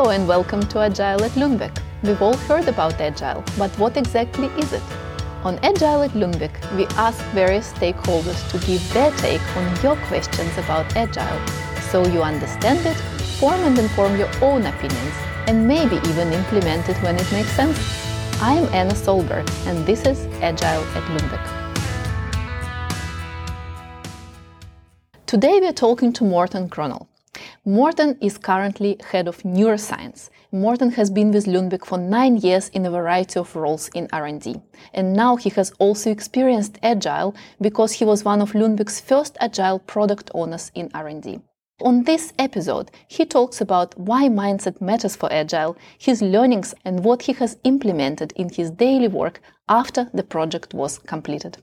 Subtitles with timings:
[0.00, 1.78] Hello and welcome to Agile at Lundbeck.
[2.02, 4.82] We've all heard about Agile, but what exactly is it?
[5.44, 10.56] On Agile at Lundbeck, we ask various stakeholders to give their take on your questions
[10.56, 11.38] about Agile,
[11.90, 12.96] so you understand it,
[13.38, 15.14] form and inform your own opinions,
[15.46, 17.78] and maybe even implement it when it makes sense.
[18.40, 21.46] I am Anna Solberg, and this is Agile at Lundbeck.
[25.26, 27.06] Today we are talking to Morten Grunnet.
[27.66, 30.30] Morten is currently head of neuroscience.
[30.50, 34.56] Morten has been with Lundbeck for nine years in a variety of roles in R&D.
[34.94, 39.78] And now he has also experienced Agile because he was one of Lundbeck's first Agile
[39.80, 41.40] product owners in R&D.
[41.82, 47.20] On this episode, he talks about why mindset matters for Agile, his learnings, and what
[47.20, 51.58] he has implemented in his daily work after the project was completed.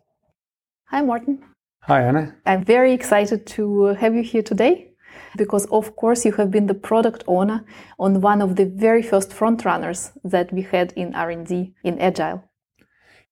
[0.89, 1.43] Hi, Morten.
[1.81, 2.35] Hi, Anna.
[2.45, 4.91] I'm very excited to have you here today
[5.35, 7.63] because of course you have been the product owner
[7.99, 12.43] on one of the very first front runners that we had in R&D in Agile.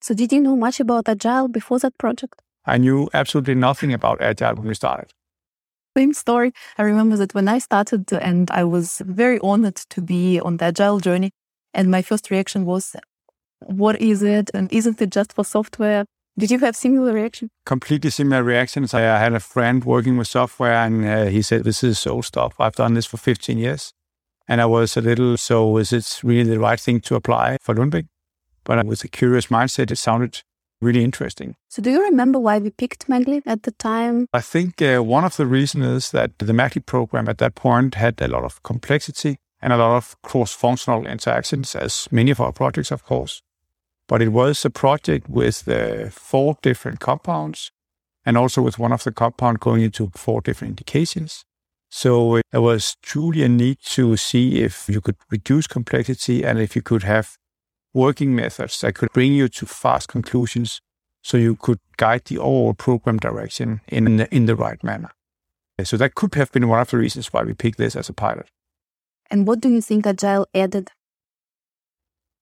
[0.01, 2.41] So did you know much about Agile before that project?
[2.65, 5.11] I knew absolutely nothing about Agile when we started.
[5.97, 6.51] Same story.
[6.77, 10.65] I remember that when I started and I was very honored to be on the
[10.65, 11.31] Agile journey
[11.73, 12.95] and my first reaction was
[13.61, 16.05] what is it and isn't it just for software
[16.37, 17.49] did you have similar reaction?
[17.65, 18.93] Completely similar reactions.
[18.93, 22.25] I, I had a friend working with software, and uh, he said, "This is old
[22.25, 22.55] stuff.
[22.59, 23.93] I've done this for 15 years."
[24.47, 27.73] And I was a little, so is it really the right thing to apply for
[27.73, 28.07] Lundbeck?
[28.63, 30.43] But I with a curious mindset, it sounded
[30.81, 31.55] really interesting.
[31.69, 34.27] So, do you remember why we picked Magli at the time?
[34.33, 37.95] I think uh, one of the reasons is that the Magli program at that point
[37.95, 42.39] had a lot of complexity and a lot of cross functional interactions, as many of
[42.39, 43.41] our projects, of course.
[44.07, 47.71] But it was a project with uh, four different compounds
[48.25, 51.43] and also with one of the compound going into four different indications.
[51.89, 56.75] So there was truly a need to see if you could reduce complexity and if
[56.75, 57.37] you could have
[57.93, 60.81] working methods that could bring you to fast conclusions
[61.23, 65.09] so you could guide the overall program direction in the, in the right manner.
[65.83, 68.13] So that could have been one of the reasons why we picked this as a
[68.13, 68.47] pilot.
[69.31, 70.91] And what do you think Agile added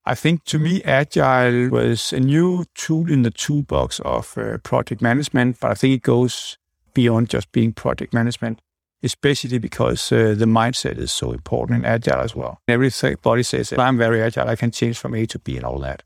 [0.06, 5.02] I think to me, Agile was a new tool in the toolbox of uh, project
[5.02, 6.58] management, but I think it goes
[6.94, 8.60] beyond just being project management,
[9.02, 12.60] especially because uh, the mindset is so important in Agile as well.
[12.68, 16.04] Everybody says, I'm very Agile, I can change from A to B and all that.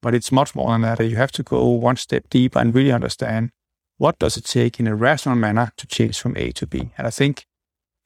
[0.00, 1.00] But it's much more than that.
[1.00, 3.50] You have to go one step deeper and really understand
[3.98, 6.90] what does it take in a rational manner to change from A to B.
[6.96, 7.44] And I think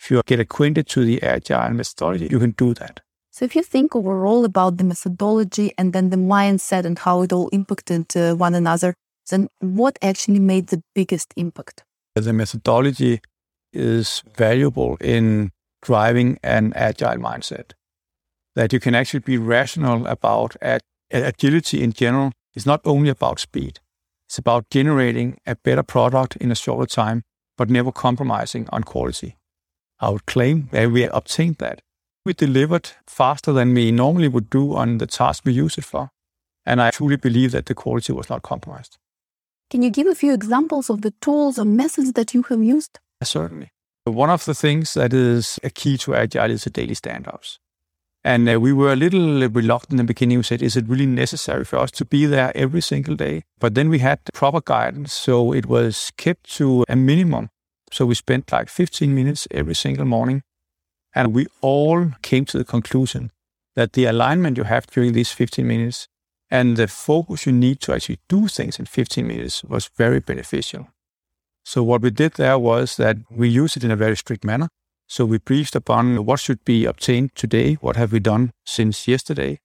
[0.01, 3.01] if you get acquainted to the Agile methodology, you can do that.
[3.37, 7.35] So, if you think overall about the methodology and then the mindset and how it
[7.35, 8.95] all impacted uh, one another,
[9.29, 11.85] then what actually made the biggest impact?
[12.15, 13.21] The methodology
[13.75, 15.51] is valuable in
[15.83, 17.73] driving an agile mindset.
[18.55, 20.81] That you can actually be rational about ag-
[21.11, 23.81] agility in general is not only about speed,
[24.31, 27.23] it's about generating a better product in a shorter time,
[27.59, 29.37] but never compromising on quality.
[30.01, 31.83] I would claim that we obtained that
[32.27, 36.11] we delivered faster than we normally would do on the task we use it for.
[36.67, 38.99] And I truly believe that the quality was not compromised.
[39.71, 42.99] Can you give a few examples of the tools or methods that you have used?
[43.23, 43.71] Certainly.
[44.05, 47.59] One of the things that is a key to Agile is the daily stand ups.
[48.25, 50.39] And uh, we were a little reluctant in the beginning.
[50.39, 53.45] We said, is it really necessary for us to be there every single day?
[53.61, 55.13] But then we had proper guidance.
[55.13, 57.51] So it was kept to a minimum.
[57.93, 60.43] So we spent like 15 minutes every single morning
[61.17, 63.33] and we all came to the conclusion
[63.75, 66.09] that the alignment you have during these 15 minutes
[66.51, 70.89] and the focus you need to actually do things in 15 minutes was very beneficial.
[71.65, 74.69] So what we did there was that we used it in a very strict manner.
[75.09, 79.59] So we briefed upon what should be obtained today, what have we done since yesterday.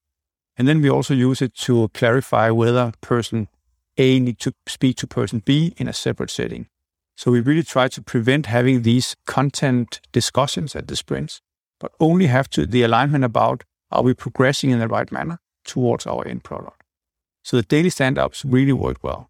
[0.57, 3.49] And then we also use it to clarify whether person
[3.97, 6.67] A need to speak to person B in a separate setting.
[7.21, 11.39] So we really try to prevent having these content discussions at the sprints,
[11.79, 16.07] but only have to the alignment about are we progressing in the right manner towards
[16.07, 16.81] our end product.
[17.43, 19.29] So the daily stand-ups really worked well.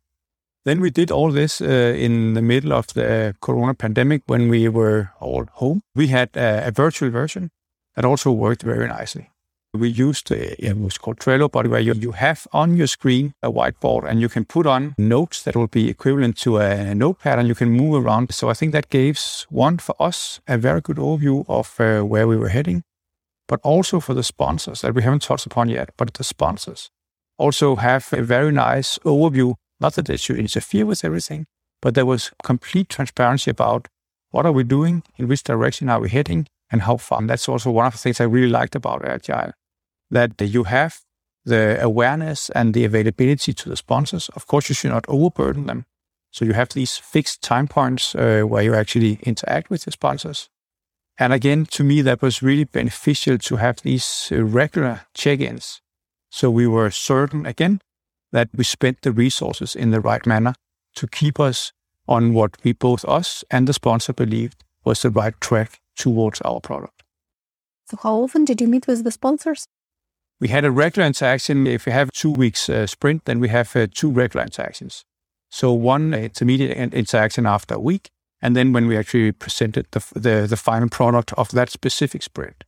[0.64, 4.70] Then we did all this uh, in the middle of the corona pandemic when we
[4.70, 5.82] were all home.
[5.94, 7.52] We had a, a virtual version
[7.98, 9.32] that also worked very nicely.
[9.74, 13.50] We used, it was called Trello, but where you, you have on your screen a
[13.50, 17.48] whiteboard and you can put on notes that will be equivalent to a notepad and
[17.48, 18.34] you can move around.
[18.34, 22.28] So I think that gives one for us a very good overview of uh, where
[22.28, 22.84] we were heading,
[23.48, 26.90] but also for the sponsors that we haven't touched upon yet, but the sponsors
[27.38, 29.56] also have a very nice overview.
[29.80, 31.46] Not that they should interfere with everything,
[31.82, 33.88] but there was complete transparency about
[34.32, 37.20] what are we doing, in which direction are we heading, and how far.
[37.20, 39.54] And that's also one of the things I really liked about Agile,
[40.12, 41.02] that you have
[41.46, 44.30] the awareness and the availability to the sponsors.
[44.36, 45.86] Of course, you should not overburden them.
[46.32, 50.50] So you have these fixed time points uh, where you actually interact with the sponsors.
[51.18, 55.82] And again, to me, that was really beneficial to have these uh, regular check-ins.
[56.30, 57.82] So we were certain again
[58.32, 60.54] that we spent the resources in the right manner
[60.96, 61.74] to keep us
[62.08, 66.60] on what we both us and the sponsor believed was the right track towards our
[66.60, 67.04] product.
[67.86, 69.68] So how often did you meet with the sponsors?
[70.42, 71.68] We had a regular interaction.
[71.68, 75.06] If we have two weeks uh, sprint, then we have uh, two regular interactions.
[75.50, 78.10] So one intermediate interaction after a week,
[78.42, 82.64] and then when we actually presented the the, the final product of that specific sprint.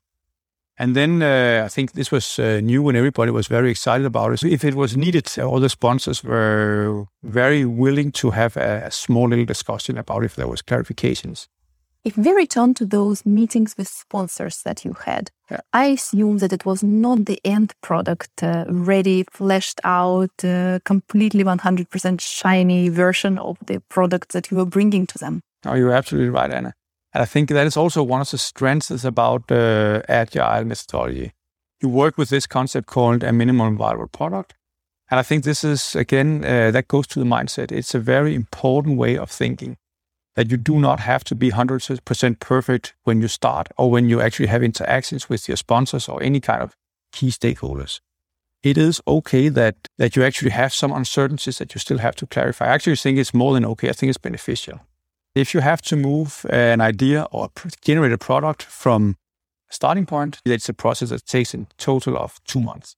[0.77, 4.33] And then uh, I think this was uh, new and everybody was very excited about
[4.33, 4.39] it.
[4.39, 8.91] So if it was needed, all the sponsors were very willing to have a, a
[8.91, 11.47] small little discussion about if there was clarifications.
[12.05, 15.61] If we return to those meetings with sponsors that you had, yeah.
[15.71, 21.45] I assume that it was not the end product uh, ready, fleshed out, uh, completely
[21.45, 25.39] 100% shiny version of the product that you were bringing to them.
[25.65, 26.73] Oh, you're absolutely right, Anna.
[27.13, 31.31] And I think that is also one of the strengths about uh, agile methodology.
[31.81, 34.55] You work with this concept called a minimum viable product.
[35.09, 37.71] And I think this is, again, uh, that goes to the mindset.
[37.71, 39.77] It's a very important way of thinking
[40.35, 44.21] that you do not have to be 100% perfect when you start or when you
[44.21, 46.75] actually have interactions with your sponsors or any kind of
[47.11, 47.99] key stakeholders.
[48.63, 52.25] It is okay that, that you actually have some uncertainties that you still have to
[52.25, 52.65] clarify.
[52.65, 53.89] I actually think it's more than okay.
[53.89, 54.79] I think it's beneficial.
[55.35, 57.49] If you have to move uh, an idea or
[57.81, 59.17] generate a product from
[59.69, 62.95] a starting point, it's a process that takes in total of two months.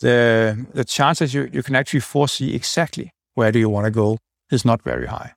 [0.00, 4.18] The, the chances you, you can actually foresee exactly where do you want to go
[4.50, 5.35] is not very high.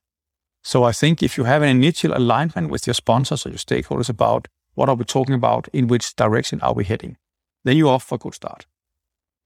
[0.63, 4.09] So I think if you have an initial alignment with your sponsors or your stakeholders
[4.09, 7.17] about what are we talking about, in which direction are we heading,
[7.63, 8.65] then you're off for a good start.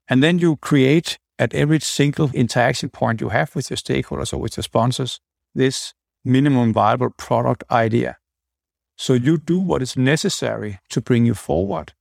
[0.07, 4.37] And then you create at every single interaction point you have with your stakeholders or
[4.37, 5.19] with your sponsors
[5.55, 5.93] this
[6.25, 8.17] minimum viable product idea.
[8.95, 11.93] So you do what is necessary to bring you forward.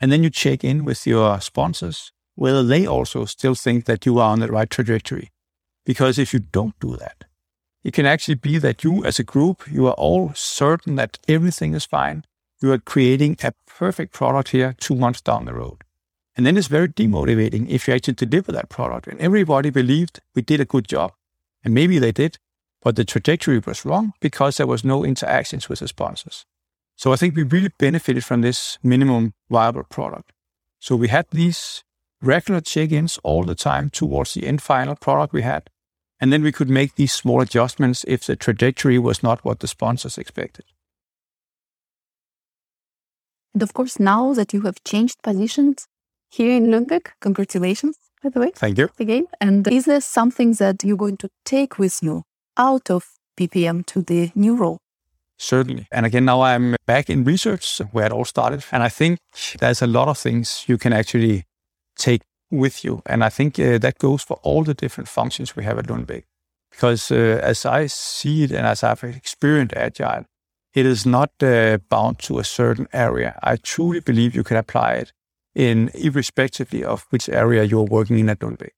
[0.00, 4.18] And then you check in with your sponsors whether they also still think that you
[4.18, 5.32] are on the right trajectory.
[5.84, 7.24] Because if you don't do that,
[7.86, 11.72] it can actually be that you, as a group, you are all certain that everything
[11.72, 12.24] is fine.
[12.60, 15.84] You are creating a perfect product here two months down the road.
[16.36, 20.42] And then it's very demotivating if you actually deliver that product and everybody believed we
[20.42, 21.12] did a good job.
[21.62, 22.38] And maybe they did,
[22.82, 26.44] but the trajectory was wrong because there was no interactions with the sponsors.
[26.96, 30.32] So I think we really benefited from this minimum viable product.
[30.80, 31.84] So we had these
[32.20, 35.70] regular check-ins all the time towards the end final product we had.
[36.20, 39.68] And then we could make these small adjustments if the trajectory was not what the
[39.68, 40.64] sponsors expected.
[43.52, 45.86] And of course, now that you have changed positions
[46.30, 48.52] here in Lundbeck, congratulations, by the way.
[48.54, 48.88] Thank you.
[48.98, 49.26] Again.
[49.40, 52.22] And is there something that you're going to take with you
[52.56, 53.06] out of
[53.38, 54.78] BPM to the new role?
[55.38, 55.86] Certainly.
[55.92, 58.64] And again, now I'm back in research where it all started.
[58.72, 59.18] And I think
[59.58, 61.44] there's a lot of things you can actually
[61.96, 63.02] take with you.
[63.06, 66.24] And I think uh, that goes for all the different functions we have at Lundbeck.
[66.70, 70.26] Because uh, as I see it and as I've experienced Agile,
[70.74, 73.38] it is not uh, bound to a certain area.
[73.42, 75.12] I truly believe you can apply it
[75.54, 78.72] in irrespectively of which area you're working in at Lundbeck.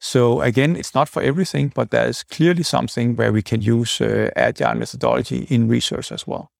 [0.00, 4.00] So again, it's not for everything, but there is clearly something where we can use
[4.00, 6.50] uh, agile methodology in research as well.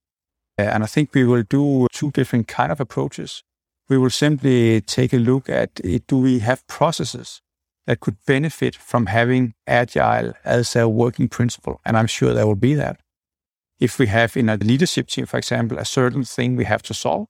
[0.59, 3.43] Uh, and I think we will do two different kind of approaches
[3.89, 7.43] we will simply take a look at eh, do we have processes
[7.87, 11.81] that could benefit from having agile as a working principle?
[11.85, 13.01] And I'm sure there will be that.
[13.79, 16.95] If we have in a leadership team, for example, a certain thing we have to
[16.95, 17.27] solve.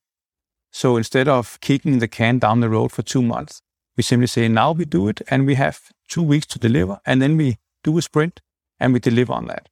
[0.71, 3.63] So instead of kicking the can down the road for two months,
[3.97, 7.01] we simply say, now we do it and we have two weeks to deliver.
[7.07, 8.41] And then we do a sprint
[8.79, 9.69] and we deliver on that.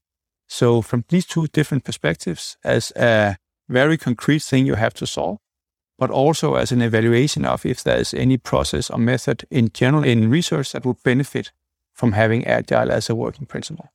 [0.48, 3.36] So from these two different perspectives, as a
[3.68, 5.38] very concrete thing you have to solve,
[6.02, 10.02] but also as an evaluation of if there is any process or method in general
[10.02, 11.52] in research that would benefit
[11.92, 13.86] from having Agile as a working principle.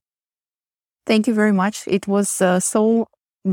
[1.05, 1.83] Thank you very much.
[1.85, 3.07] It was uh, so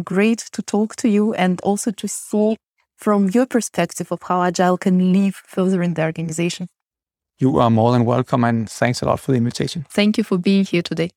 [0.05, 2.57] great to talk to you and also to see
[2.97, 6.69] from your perspective of how Agile can live further in the organization.
[7.41, 9.85] You are more than welcome and thanks a lot for the invitation.
[9.91, 11.11] Thank you for being here today.